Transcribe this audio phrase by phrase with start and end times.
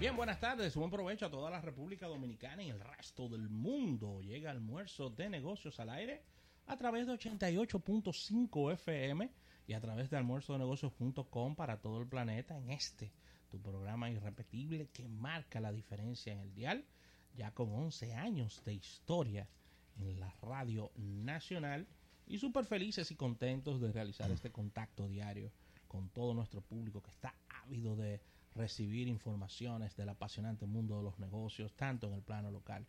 [0.00, 4.20] Bien, buenas tardes, buen provecho a toda la República Dominicana y el resto del mundo.
[4.22, 6.22] Llega almuerzo de negocios al aire
[6.68, 9.28] a través de 88.5 FM
[9.66, 13.10] y a través de almuerzodenegocios.com para todo el planeta en este,
[13.50, 16.84] tu programa irrepetible que marca la diferencia en el dial,
[17.34, 19.48] ya con 11 años de historia
[19.98, 21.88] en la radio nacional
[22.28, 25.50] y súper felices y contentos de realizar este contacto diario
[25.88, 27.34] con todo nuestro público que está
[27.64, 28.20] ávido de
[28.58, 32.86] recibir informaciones del apasionante mundo de los negocios, tanto en el plano local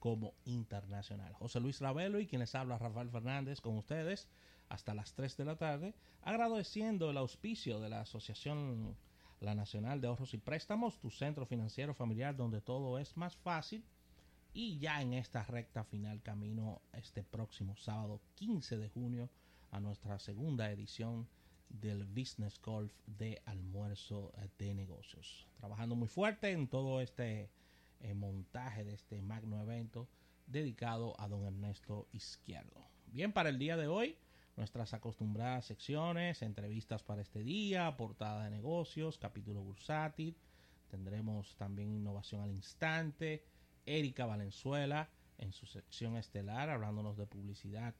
[0.00, 1.32] como internacional.
[1.34, 4.28] José Luis Ravelo y quienes habla Rafael Fernández con ustedes
[4.70, 8.96] hasta las 3 de la tarde, agradeciendo el auspicio de la Asociación
[9.40, 13.84] La Nacional de Ahorros y Préstamos, tu centro financiero familiar donde todo es más fácil.
[14.52, 19.28] Y ya en esta recta final camino este próximo sábado 15 de junio
[19.70, 21.28] a nuestra segunda edición
[21.70, 25.46] del Business Golf de almuerzo de negocios.
[25.56, 27.50] Trabajando muy fuerte en todo este
[28.00, 30.08] eh, montaje de este magno evento
[30.46, 32.84] dedicado a don Ernesto Izquierdo.
[33.06, 34.16] Bien, para el día de hoy,
[34.56, 40.36] nuestras acostumbradas secciones, entrevistas para este día, portada de negocios, capítulo bursátil.
[40.90, 43.44] Tendremos también innovación al instante.
[43.86, 47.94] Erika Valenzuela en su sección estelar hablándonos de publicidad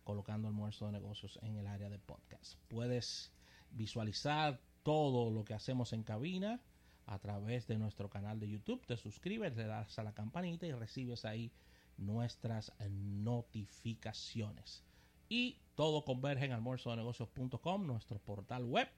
[0.03, 2.55] colocando almuerzo de negocios en el área de podcast.
[2.67, 3.31] Puedes
[3.71, 6.59] visualizar todo lo que hacemos en cabina
[7.05, 8.85] a través de nuestro canal de YouTube.
[8.85, 11.49] Te suscribes, le das a la campanita y recibes ahí
[11.95, 14.83] nuestras notificaciones.
[15.29, 18.89] Y todo converge en almuerzodenegocios.com, nuestro portal web,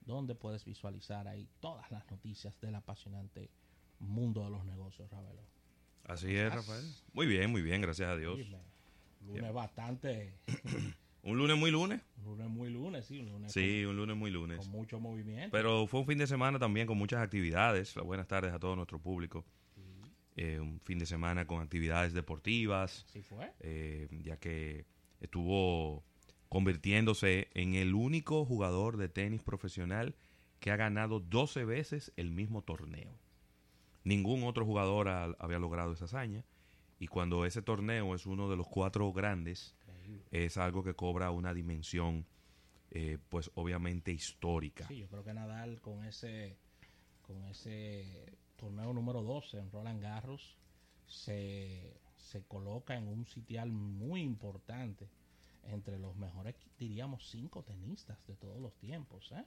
[0.00, 3.50] donde puedes visualizar ahí todas las noticias del apasionante
[3.98, 5.63] mundo de los negocios, Ravelo.
[6.04, 6.84] Así es, Rafael.
[7.12, 8.38] Muy bien, muy bien, gracias a Dios.
[9.26, 10.34] lunes bastante.
[11.22, 12.00] un lunes muy lunes.
[12.18, 13.20] Un lunes muy lunes, sí.
[13.20, 14.58] Un lunes sí, un lunes muy lunes.
[14.58, 15.50] Con mucho movimiento.
[15.50, 17.94] Pero fue un fin de semana también con muchas actividades.
[17.94, 19.44] Buenas tardes a todo nuestro público.
[20.36, 23.04] Eh, un fin de semana con actividades deportivas.
[23.08, 23.52] Sí fue.
[23.60, 24.84] Eh, ya que
[25.20, 26.04] estuvo
[26.48, 30.16] convirtiéndose en el único jugador de tenis profesional
[30.58, 33.16] que ha ganado 12 veces el mismo torneo.
[34.04, 36.44] Ningún otro jugador había logrado esa hazaña.
[36.98, 39.74] Y cuando ese torneo es uno de los cuatro grandes,
[40.30, 42.26] es algo que cobra una dimensión,
[42.90, 44.86] eh, pues obviamente histórica.
[44.86, 46.56] Sí, yo creo que Nadal con ese,
[47.22, 50.56] con ese torneo número 12 en Roland Garros
[51.06, 55.08] se, se coloca en un sitial muy importante
[55.64, 59.32] entre los mejores, diríamos, cinco tenistas de todos los tiempos.
[59.32, 59.44] ¿eh?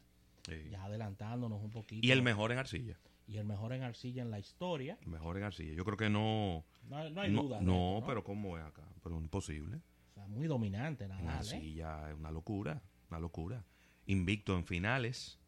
[0.70, 2.06] Ya adelantándonos un poquito.
[2.06, 2.98] Y el mejor en arcilla
[3.28, 4.98] y el mejor en arcilla en la historia.
[5.02, 5.74] El mejor en arcilla.
[5.74, 6.66] Yo creo que no.
[6.90, 7.62] No, hay duda.
[7.62, 8.84] No, pero ¿cómo es acá?
[9.04, 9.82] Pero imposible.
[10.12, 11.22] O sea, muy dominante, nada.
[11.22, 11.38] ¿eh?
[11.38, 12.82] arcilla es una locura.
[13.10, 13.66] Una locura.
[14.06, 15.40] Invicto en finales.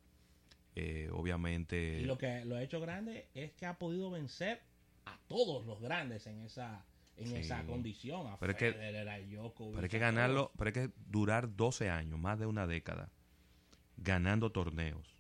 [0.75, 1.99] Eh, obviamente.
[2.01, 4.61] Y lo que lo ha hecho grande es que ha podido vencer
[5.05, 6.85] a todos los grandes en esa
[7.16, 8.27] en esa condición.
[8.27, 12.17] A pero, Federer, es que, pero hay que ganarlo, pero hay que durar 12 años,
[12.17, 13.11] más de una década,
[14.01, 15.16] ganando torneos.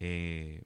[0.00, 0.64] Eh,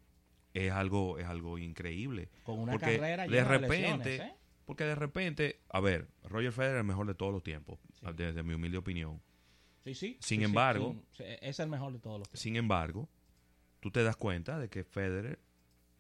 [0.55, 2.31] es algo, es algo increíble.
[2.43, 4.35] Con una carrera de repente, ¿eh?
[4.65, 7.79] porque de repente, a ver, Roger Federer es el mejor de todos los tiempos,
[8.15, 9.21] desde mi humilde opinión.
[9.85, 10.19] Sí, sí.
[10.21, 12.41] Sin embargo, es el mejor de todos los tiempos.
[12.41, 13.09] Sin embargo,
[13.81, 15.39] tú te das cuenta de que Federer,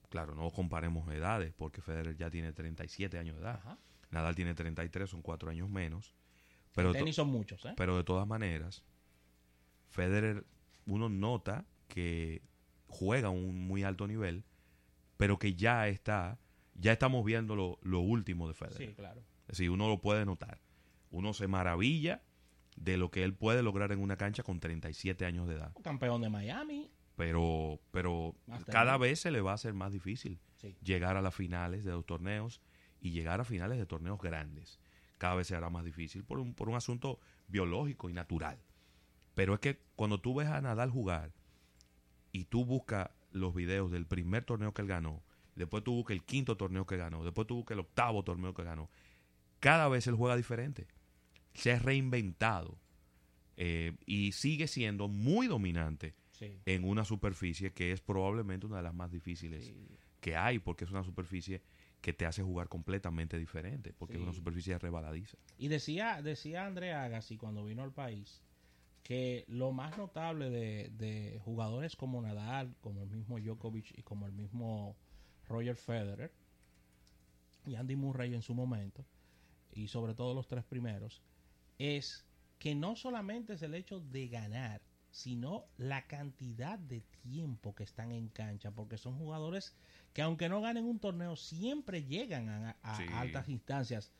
[0.08, 3.78] claro, no comparemos edades, porque Federer ya tiene 37 años de edad.
[4.10, 6.14] Nadal tiene 33, son cuatro años menos.
[6.74, 7.74] Pero tenis son muchos, ¿eh?
[7.76, 8.84] Pero de todas maneras,
[9.88, 10.44] Federer,
[10.86, 12.42] uno nota que
[12.88, 14.44] juega a un muy alto nivel,
[15.16, 16.38] pero que ya está,
[16.74, 18.88] ya estamos viendo lo, último de Federer.
[18.88, 19.20] Sí, claro.
[19.42, 20.60] Es decir, uno lo puede notar.
[21.10, 22.22] Uno se maravilla
[22.76, 25.72] de lo que él puede lograr en una cancha con 37 años de edad.
[25.82, 26.90] Campeón de Miami.
[27.16, 28.34] Pero, pero
[28.66, 30.38] cada vez se le va a hacer más difícil
[30.82, 32.60] llegar a las finales de los torneos
[33.00, 34.78] y llegar a finales de torneos grandes.
[35.16, 37.18] Cada vez se hará más difícil por un, por un asunto
[37.48, 38.58] biológico y natural.
[39.36, 41.30] Pero es que cuando tú ves a Nadal jugar
[42.32, 45.22] y tú buscas los videos del primer torneo que él ganó,
[45.54, 48.64] después tú buscas el quinto torneo que ganó, después tú buscas el octavo torneo que
[48.64, 48.88] ganó,
[49.60, 50.86] cada vez él juega diferente.
[51.52, 52.78] Se ha reinventado
[53.58, 58.94] eh, y sigue siendo muy dominante en una superficie que es probablemente una de las
[58.94, 59.70] más difíciles
[60.22, 61.60] que hay, porque es una superficie
[62.00, 65.36] que te hace jugar completamente diferente, porque es una superficie rebaladiza.
[65.58, 68.45] Y decía, decía Andrea Agassi cuando vino al país
[69.06, 74.26] que lo más notable de, de, jugadores como Nadal, como el mismo Djokovic y como
[74.26, 74.96] el mismo
[75.48, 76.32] Roger Federer
[77.64, 79.04] y Andy Murray en su momento,
[79.72, 81.22] y sobre todo los tres primeros,
[81.78, 82.24] es
[82.58, 84.82] que no solamente es el hecho de ganar,
[85.12, 89.76] sino la cantidad de tiempo que están en cancha, porque son jugadores
[90.14, 92.76] que aunque no ganen un torneo, siempre llegan a,
[93.20, 94.10] altas instancias.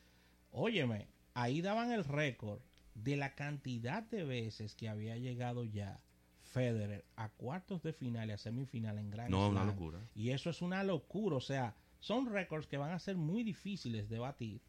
[0.52, 2.60] Óyeme, ahí daban el récord
[3.02, 6.00] de la cantidad de veces que había llegado ya
[6.42, 10.00] Federer a cuartos de final y a semifinal en Grand No, una locura.
[10.14, 14.08] Y eso es una locura, o sea, son récords que van a ser muy difíciles
[14.08, 14.60] de batir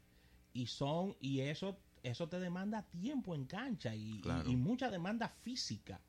[0.54, 4.22] y son y eso eso te demanda tiempo en cancha y,
[4.56, 6.02] mucha demanda física.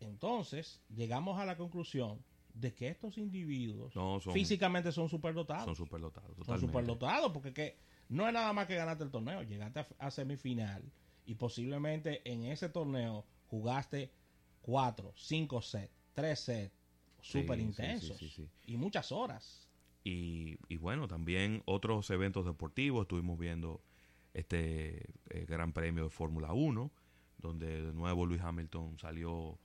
[0.00, 2.22] Entonces, llegamos a la conclusión
[2.54, 3.94] de que estos individuos
[4.32, 5.64] físicamente son superdotados.
[5.64, 9.86] Son superdotados, Son superdotados porque que no es nada más que ganarte el torneo, llegaste
[9.98, 10.82] a, semifinal
[11.24, 14.12] y posiblemente en ese torneo jugaste
[14.60, 16.72] cuatro, cinco sets, tres sets
[17.20, 18.20] super intensos
[18.66, 19.68] y muchas horas.
[20.04, 23.80] Y, y, bueno, también otros eventos deportivos, estuvimos viendo
[24.34, 26.90] este eh, Gran Premio de Fórmula 1,
[27.38, 29.58] donde de nuevo Luis Hamilton salió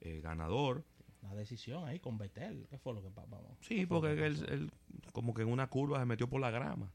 [0.00, 0.84] eh, ganador.
[1.22, 3.56] La decisión ahí con Betel, ¿qué fue lo que pasó?
[3.60, 4.70] Sí, porque él,
[5.12, 6.92] como que en una curva se metió por la grama.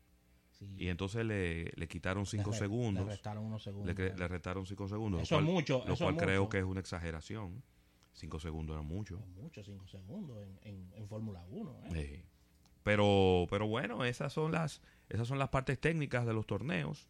[0.77, 3.06] Y entonces le, le quitaron 5 segundos.
[3.06, 3.97] Le restaron unos segundos.
[3.97, 5.21] Le, restaron 5 segundos.
[5.21, 5.83] Eso es mucho.
[5.88, 7.63] Lo cual creo que es una exageración.
[8.13, 9.19] 5 segundos era mucho.
[9.35, 11.83] mucho 5 segundos en, en, Fórmula 1.
[11.95, 12.23] ¿eh?
[12.83, 17.07] Pero, pero bueno, esas son las esas son las partes técnicas de los torneos.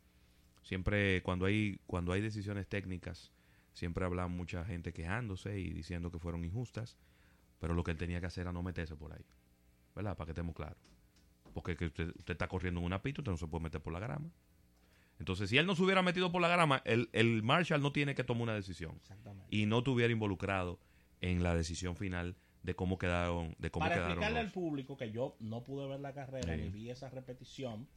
[0.61, 3.31] Siempre cuando hay cuando hay decisiones técnicas,
[3.73, 6.97] siempre habla mucha gente quejándose y diciendo que fueron injustas,
[7.59, 9.25] pero lo que él tenía que hacer era no meterse por ahí.
[9.95, 10.15] ¿Verdad?
[10.15, 10.77] Para que estemos claros.
[11.53, 13.93] Porque que usted, usted, está corriendo en una pista, usted no se puede meter por
[13.93, 14.29] la grama.
[15.19, 18.15] Entonces, si él no se hubiera metido por la grama, el, el Marshall no tiene
[18.15, 18.99] que tomar una decisión.
[19.49, 20.79] Y no estuviera involucrado
[21.21, 25.35] en la decisión final de cómo quedaron de cómo para explicarle al público que yo
[25.39, 27.87] no pude ver la carrera ni vi esa repetición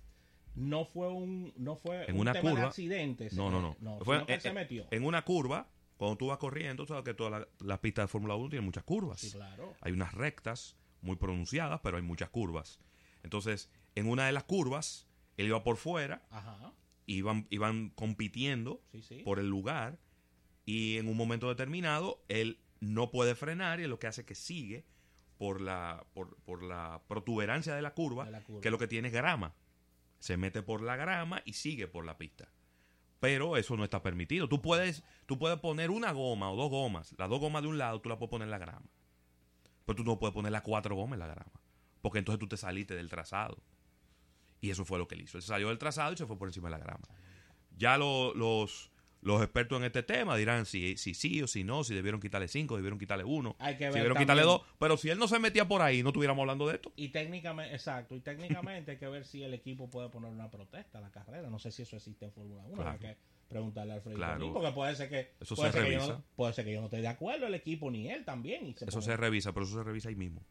[0.55, 4.41] no fue un no fue en una curva, de accidentes no no no, fue, en,
[4.41, 4.87] se metió.
[4.91, 8.51] en una curva cuando tú vas corriendo sabes que toda la, pista de Fórmula 1
[8.51, 9.75] tiene muchas curvas sí, claro.
[9.81, 12.81] hay unas rectas muy pronunciadas pero hay muchas curvas
[13.23, 16.73] entonces en una de las curvas él iba por fuera Ajá.
[17.07, 18.83] iban iban compitiendo
[19.25, 19.99] por el lugar
[20.65, 24.35] y en un momento determinado él no puede frenar y es lo que hace que
[24.35, 24.85] sigue
[25.43, 28.29] por la, por, la protuberancia de la, curva,
[28.61, 29.55] que lo que tiene es grama.
[30.21, 32.49] Se mete por la grama y sigue por la pista.
[33.19, 34.49] Pero eso no está permitido.
[34.49, 37.15] Tú puedes, tú puedes poner una goma o dos gomas.
[37.19, 38.87] Las dos gomas de un lado tú las puedes poner en la grama.
[39.85, 41.61] Pero tú no puedes poner las cuatro gomas en la grama.
[42.03, 43.57] Porque entonces tú te saliste del trazado.
[44.61, 45.39] Y eso fue lo que él hizo.
[45.39, 47.09] Él salió del trazado y se fue por encima de la grama.
[47.79, 48.37] Ya los,
[49.23, 52.49] los expertos en este tema dirán si, si sí o si no, si debieron quitarle
[52.49, 54.63] cinco, debieron quitarle uno, si debieron quitarle dos.
[54.79, 56.93] Pero si él no se metía por ahí, no estuviéramos hablando de esto.
[56.97, 60.99] Y técnicamente, exacto, y técnicamente hay que ver si el equipo puede poner una protesta
[60.99, 61.49] a la carrera.
[61.49, 62.89] No sé si eso existe en Fórmula 1.
[62.89, 63.17] Hay que
[63.49, 64.53] preguntarle al Alfredo claro.
[64.53, 66.07] porque puede ser que eso se revisa.
[66.07, 68.75] yo no, puede ser que yo no esté de acuerdo el equipo ni él también.
[68.81, 70.43] eso se revisa, pero eso se revisa ahí mismo.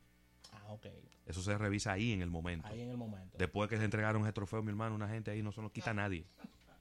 [0.71, 0.87] Ok.
[1.25, 2.67] Eso se revisa ahí en el momento.
[2.67, 3.37] Ahí en el momento.
[3.37, 5.91] Después que se entregaron ese trofeo, mi hermano, una gente ahí no se lo quita
[5.91, 6.25] a nadie.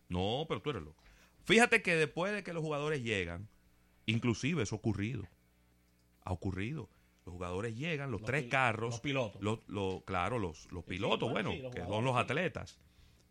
[0.09, 1.03] No, pero tú eres loco.
[1.45, 3.49] Fíjate que después de que los jugadores llegan,
[4.07, 5.25] inclusive eso ha ocurrido.
[6.25, 6.89] Ha ocurrido.
[7.25, 8.91] Los jugadores llegan, los, tres carros.
[8.91, 9.41] Los pilotos.
[9.69, 12.81] Los, claro, los, los pilotos, bueno, que son los atletas.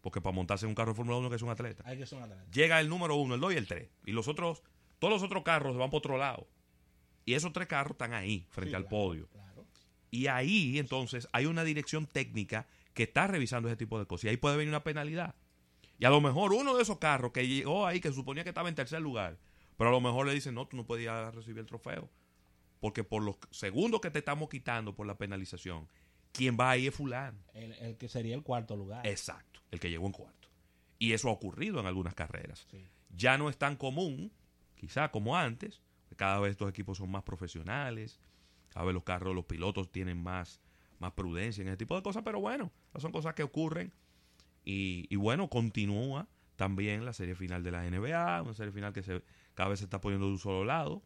[0.01, 1.84] Porque para montarse en un carro de Fórmula 1 que es un atleta.
[1.86, 2.46] Hay que ser un atleta.
[2.51, 3.89] Llega el número uno, el dos y el tres.
[4.06, 4.63] Y los otros,
[5.00, 6.48] todos los otros carros van por otro lado.
[7.25, 9.28] Y esos tres carros están ahí, frente al podio.
[10.12, 14.25] Y ahí, entonces, hay una dirección técnica que está revisando ese tipo de cosas.
[14.25, 15.36] Y ahí puede venir una penalidad.
[16.00, 18.70] Y a lo mejor uno de esos carros que llegó ahí, que suponía que estaba
[18.70, 19.38] en tercer lugar,
[19.78, 22.10] pero a lo mejor le dicen, no, tú no podías recibir el trofeo.
[22.80, 25.88] Porque por los segundos que te estamos quitando por la penalización,
[26.32, 27.38] quien va ahí es fulano.
[27.54, 29.06] El, que sería el cuarto lugar.
[29.06, 30.48] Exacto, el que llegó en cuarto.
[30.98, 32.68] Y eso ha ocurrido en algunas carreras.
[33.10, 34.32] Ya no es tan común,
[34.75, 35.82] quizá como antes,
[36.16, 38.20] cada vez estos equipos son más profesionales,
[38.69, 40.61] cada vez los carros, los pilotos tienen más,
[40.99, 43.93] más prudencia en ese tipo de cosas, pero bueno, son cosas que ocurren
[44.65, 49.23] y, bueno, continúa también la serie final de la NBA, una serie final que se,
[49.55, 51.01] cada vez se está poniendo de un solo lado,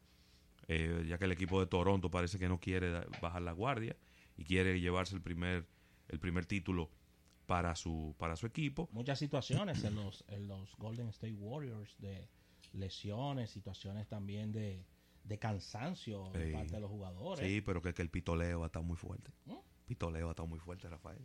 [0.68, 2.92] eh, ya que el equipo de Toronto parece que no quiere
[3.22, 3.96] bajar la guardia
[4.36, 5.66] y quiere llevarse el primer,
[6.10, 6.90] el primer título
[7.46, 8.90] para su, para su equipo.
[8.92, 12.28] Muchas situaciones en los, en los Golden State Warriors de
[12.74, 14.86] lesiones, situaciones también de,
[15.24, 17.46] de cansancio de parte de los jugadores.
[17.46, 19.32] Sí, pero que, que el pitoleo ha estado muy fuerte.
[19.46, 19.56] ¿Mm?
[19.86, 21.20] Pitoleo ha estado muy fuerte, Rafael.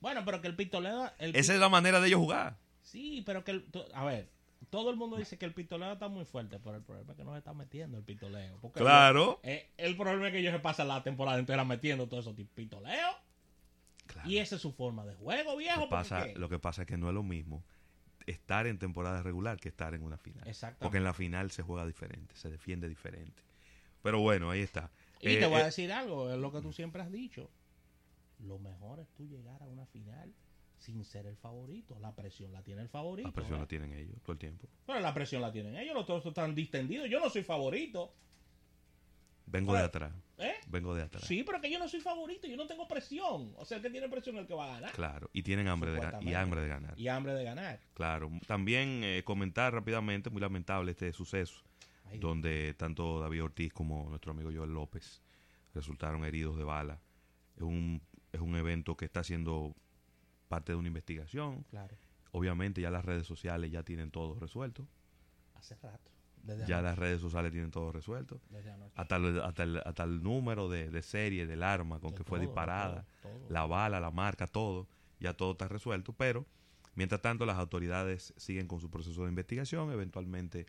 [0.00, 1.10] Bueno, pero que el pitoleo...
[1.18, 2.58] Esa es la manera de ellos jugar.
[2.82, 3.52] Sí, pero que...
[3.52, 4.30] El, a ver,
[4.70, 7.24] todo el mundo dice que el pitoleo está muy fuerte, pero el problema es que
[7.24, 8.58] no se está metiendo el pitoleo.
[8.74, 9.40] claro.
[9.42, 13.08] Eh, el problema es que ellos se pasan la temporada entera metiendo todo eso pitoleo.
[14.06, 14.30] Claro.
[14.30, 15.80] Y esa es su forma de juego, viejo.
[15.80, 17.64] Lo que, pasa, lo que pasa es que no es lo mismo
[18.26, 20.44] estar en temporada regular que estar en una final.
[20.78, 23.42] Porque en la final se juega diferente, se defiende diferente.
[24.02, 24.90] Pero bueno, ahí está.
[25.20, 27.50] Y te eh, voy a eh, decir algo, es lo que tú siempre has dicho.
[28.40, 30.32] Lo mejor es tú llegar a una final
[30.78, 31.98] sin ser el favorito.
[32.00, 33.28] La presión la tiene el favorito.
[33.28, 34.68] La presión la tienen ellos todo el tiempo.
[34.86, 37.08] Pero la presión la tienen ellos, los todos están distendidos.
[37.08, 38.12] Yo no soy favorito.
[39.46, 40.12] Vengo de atrás.
[40.38, 40.54] ¿Eh?
[40.68, 41.24] Vengo de atrás.
[41.24, 43.54] Sí, pero que yo no soy favorito, yo no tengo presión.
[43.56, 44.92] O sea, el que tiene presión es el que va a ganar.
[44.92, 46.98] Claro, y tienen hambre de, y hambre de ganar.
[46.98, 47.80] Y hambre de ganar.
[47.94, 51.62] Claro, también eh, comentar rápidamente, muy lamentable este suceso,
[52.20, 55.22] donde tanto David Ortiz como nuestro amigo Joel López
[55.74, 57.00] resultaron heridos de bala.
[57.56, 59.74] Es un, es un evento que está siendo
[60.48, 61.64] parte de una investigación.
[61.70, 61.96] Claro.
[62.32, 64.86] Obviamente ya las redes sociales ya tienen todo resuelto.
[65.54, 66.15] Hace rato
[66.66, 68.40] ya las redes sociales tienen todo resuelto.
[68.94, 73.06] Hasta el, hasta, el, número de, serie del arma con que fue disparada,
[73.48, 74.86] la bala, la marca, todo.
[75.18, 76.12] Ya todo está resuelto.
[76.12, 76.46] Pero,
[76.94, 79.90] mientras tanto, las autoridades siguen con su proceso de investigación.
[79.90, 80.66] Eventualmente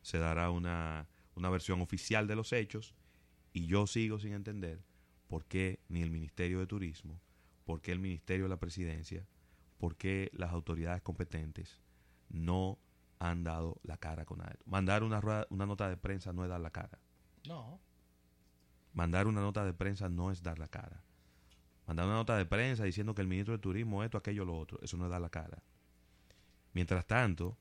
[0.00, 2.94] se dará una, una versión oficial de los hechos.
[3.52, 4.80] Y yo sigo sin entender
[5.28, 7.20] por qué ni el Ministerio de Turismo,
[7.64, 9.26] por qué el Ministerio de la Presidencia,
[9.78, 11.80] por qué las autoridades competentes
[12.32, 12.78] no
[13.22, 14.64] han dado la cara con esto.
[14.66, 16.98] Mandar una, una nota de prensa no es dar la cara.
[17.46, 17.80] No.
[18.94, 21.04] Mandar una nota de prensa no es dar la cara.
[21.86, 24.80] Mandar una nota de prensa diciendo que el ministro de Turismo esto, aquello, lo otro,
[24.82, 25.62] eso no es dar la cara.
[26.72, 27.56] Mientras tanto,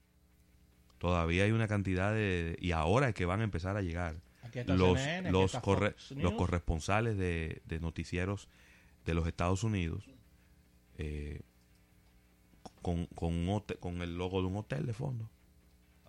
[0.97, 2.57] todavía hay una cantidad de...
[2.59, 4.15] Y ahora es que van a empezar a llegar
[4.65, 4.99] los,
[5.29, 5.53] los,
[6.15, 8.49] los corresponsales de, noticieros
[9.05, 10.09] de los Estados Unidos
[10.97, 11.41] eh,
[12.81, 13.45] con, con,
[13.79, 15.29] con el logo de un hotel de fondo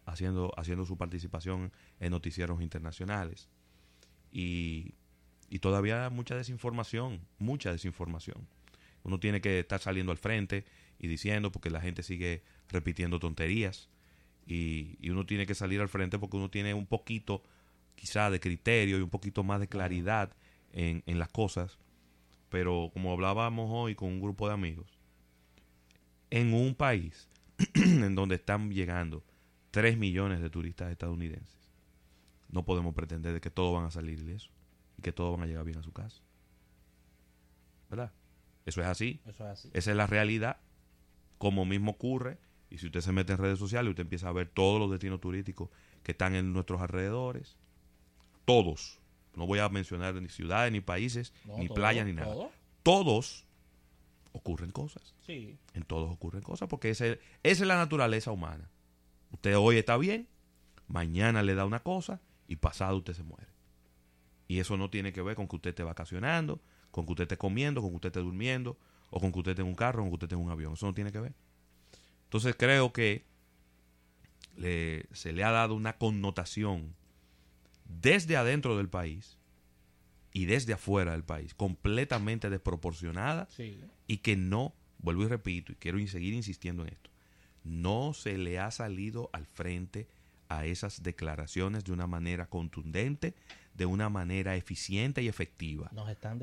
[0.04, 3.48] haciendo, haciendo su participación en noticieros internacionales.
[4.32, 4.94] Y,
[5.50, 8.46] y todavía mucha desinformación, mucha desinformación.
[9.04, 10.64] Uno tiene que estar saliendo al frente
[10.98, 13.88] y diciendo porque la gente sigue repitiendo tonterías
[14.46, 17.42] y, y, uno tiene que salir al frente porque uno tiene un poquito
[17.94, 20.34] quizá de criterio y un poquito más de claridad
[20.72, 21.78] en, en las cosas.
[22.48, 24.98] Pero como hablábamos hoy con un grupo de amigos,
[26.30, 27.28] en un país
[27.74, 29.22] en donde están llegando
[29.72, 31.58] 3 millones de turistas estadounidenses.
[32.50, 34.50] No podemos pretender de que todos van a salir de eso
[34.98, 36.22] y que todos van a llegar bien a su casa.
[37.90, 38.12] ¿Verdad?
[38.66, 39.20] Eso es así.
[39.24, 39.70] Eso es así.
[39.72, 40.58] Esa es la realidad.
[41.38, 42.38] Como mismo ocurre,
[42.70, 45.20] y si usted se mete en redes sociales, usted empieza a ver todos los destinos
[45.20, 45.70] turísticos
[46.02, 47.56] que están en nuestros alrededores.
[48.44, 49.00] Todos.
[49.34, 52.50] No voy a mencionar ni ciudades, ni países, ni playas, ni nada.
[52.82, 53.46] Todos
[54.32, 55.14] ocurren cosas.
[55.26, 55.58] Sí.
[55.72, 58.68] En todos ocurren cosas porque esa es la naturaleza humana.
[59.32, 60.28] Usted hoy está bien,
[60.86, 63.48] mañana le da una cosa y pasado usted se muere.
[64.46, 66.60] Y eso no tiene que ver con que usted esté vacacionando,
[66.90, 68.78] con que usted esté comiendo, con que usted esté durmiendo,
[69.10, 70.50] o con que usted esté en un carro, o con que usted esté en un
[70.50, 70.74] avión.
[70.74, 71.34] Eso no tiene que ver.
[72.24, 73.24] Entonces creo que
[75.12, 76.94] se le ha dado una connotación
[77.84, 79.38] desde adentro del país
[80.32, 83.48] y desde afuera del país, completamente desproporcionada
[84.06, 87.10] y que no, vuelvo y repito, y quiero seguir insistiendo en esto,
[87.64, 90.08] no se le ha salido al frente
[90.48, 93.34] a esas declaraciones de una manera contundente,
[93.74, 95.88] de una manera eficiente y efectiva.
[95.92, 96.40] Nos están,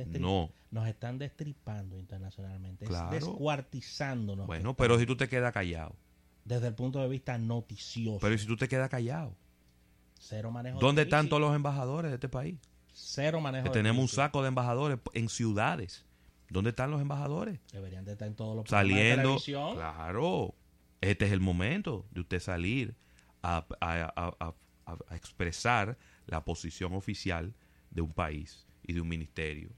[0.71, 3.11] nos están destripando internacionalmente, claro.
[3.11, 4.47] descuartizándonos.
[4.47, 5.95] Bueno, pero si tú te quedas callado.
[6.45, 8.19] Desde el punto de vista noticioso.
[8.19, 9.35] Pero si tú te quedas callado.
[10.19, 10.79] Cero manejo.
[10.79, 12.59] ¿Dónde están todos los embajadores de este país?
[12.91, 13.65] Cero manejo.
[13.65, 16.05] Que tenemos un saco de embajadores en ciudades.
[16.49, 17.59] ¿Dónde están los embajadores?
[17.71, 19.37] Deberían de estar en todos los Saliendo.
[19.75, 20.55] claro.
[21.01, 22.95] Este es el momento de usted salir
[23.41, 23.65] a,
[25.11, 27.53] expresar la posición oficial
[27.91, 29.71] de un país y de un ministerio.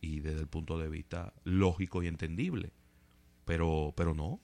[0.00, 2.72] Y desde el punto de vista lógico y entendible.
[3.44, 4.40] Pero, pero no.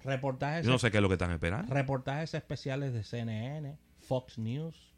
[0.00, 0.64] Reportajes.
[0.64, 1.72] Yo no sé qué es lo que están esperando.
[1.72, 4.94] Reportajes especiales de CNN, Fox News,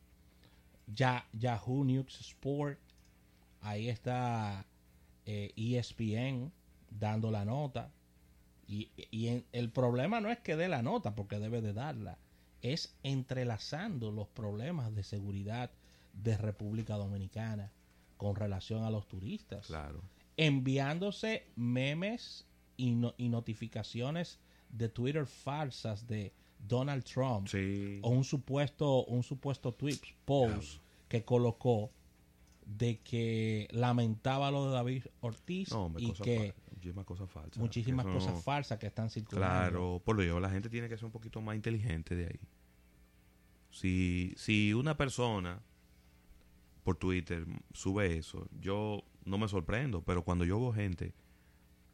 [0.86, 2.78] Yahoo News Sport.
[3.60, 4.66] Ahí está
[5.24, 6.50] ESPN eh, e
[6.90, 7.92] dando la nota.
[8.66, 8.90] Y,
[9.52, 12.18] el problema no es que dé la nota, porque debe de darla,
[12.62, 15.70] es entrelazando los problemas de seguridad
[16.12, 17.72] de República Dominicana
[18.16, 19.66] con relación a los turistas.
[19.66, 20.00] Claro.
[20.36, 24.38] Enviándose memes y, y notificaciones
[24.70, 27.98] de Twitter falsas de Donald Trump sí.
[28.02, 31.90] o un supuesto un supuesto tweet post que colocó
[32.66, 35.68] de que lamentaba lo de David Ortiz
[35.98, 36.54] y que
[36.84, 37.58] muchísimas cosas falsas.
[37.58, 39.70] Muchísimas cosas falsas que están circulando.
[39.70, 42.40] Claro, por lo digo, la gente tiene que ser un poquito más inteligente de ahí.
[43.70, 45.60] Si, si una persona
[46.82, 51.14] por Twitter sube eso, yo no me sorprendo, pero cuando yo veo gente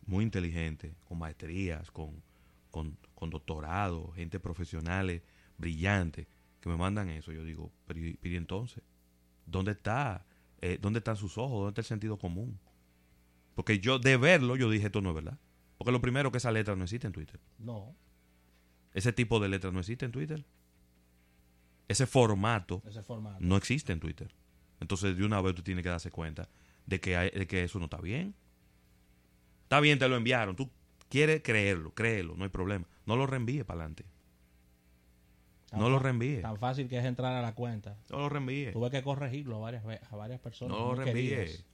[0.06, 2.22] muy inteligente, con maestrías, con,
[2.70, 5.22] con, con doctorado, gente profesionales,
[5.56, 6.26] brillantes,
[6.60, 8.82] que me mandan eso, yo digo, pero, y entonces,
[9.46, 10.26] ¿dónde está?
[10.60, 11.52] Eh, ¿Dónde están sus ojos?
[11.52, 12.58] ¿Dónde está el sentido común?
[13.54, 15.38] Porque yo, de verlo, yo dije, esto no es verdad.
[15.78, 17.40] Porque lo primero que esa letra no existe en Twitter.
[17.58, 17.94] No.
[18.92, 20.44] Ese tipo de letra no existe en Twitter.
[21.88, 23.38] Ese formato, Ese formato.
[23.40, 24.32] no existe en Twitter.
[24.80, 26.48] Entonces, de una vez tú tienes que darse cuenta
[26.86, 28.34] de que, de que eso no está bien.
[29.64, 30.56] Está bien, te lo enviaron.
[30.56, 30.70] Tú
[31.08, 32.86] quieres creerlo, créelo, no hay problema.
[33.06, 34.04] No lo reenvíe para adelante.
[35.72, 36.40] No lo reenvíe.
[36.40, 37.96] Tan fácil que es entrar a la cuenta.
[38.10, 38.72] No lo reenvíe.
[38.72, 40.76] Tuve que corregirlo a varias, a varias personas.
[40.76, 41.64] No lo reenvíe.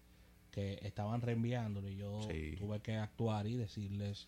[0.56, 2.18] Que estaban reenviándolo y yo
[2.56, 4.26] tuve que actuar y decirles,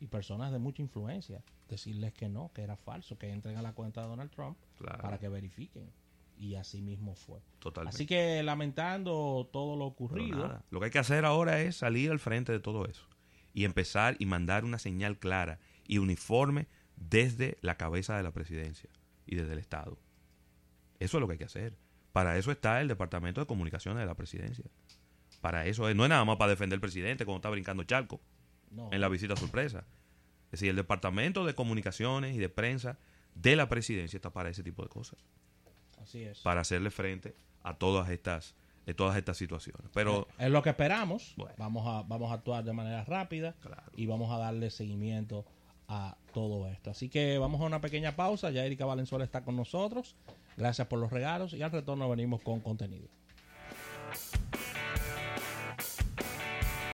[0.00, 3.74] y personas de mucha influencia, decirles que no, que era falso, que entren a la
[3.74, 5.90] cuenta de Donald Trump para que verifiquen.
[6.38, 7.40] Y así mismo fue.
[7.58, 7.94] Totalmente.
[7.94, 10.62] Así que lamentando todo lo ocurrido.
[10.70, 13.06] Lo que hay que hacer ahora es salir al frente de todo eso
[13.52, 18.88] y empezar y mandar una señal clara y uniforme desde la cabeza de la presidencia
[19.26, 19.98] y desde el Estado.
[21.00, 21.76] Eso es lo que hay que hacer.
[22.12, 24.64] Para eso está el Departamento de Comunicaciones de la Presidencia.
[25.40, 25.96] Para eso es.
[25.96, 28.20] No es nada más para defender al presidente cuando está brincando charco
[28.90, 29.84] en la visita sorpresa.
[30.46, 32.98] Es decir, el Departamento de Comunicaciones y de Prensa
[33.34, 35.18] de la Presidencia está para ese tipo de cosas.
[36.02, 36.40] Así es.
[36.40, 38.54] Para hacerle frente a todas estas
[38.86, 39.90] de todas estas situaciones.
[39.92, 41.34] Pero es lo que esperamos.
[41.58, 43.56] Vamos a vamos a actuar de manera rápida
[43.96, 45.44] y vamos a darle seguimiento
[45.88, 46.90] a todo esto.
[46.90, 48.50] Así que vamos a una pequeña pausa.
[48.50, 50.14] Ya Erika Valenzuela está con nosotros.
[50.56, 53.08] Gracias por los regalos y al retorno venimos con contenido.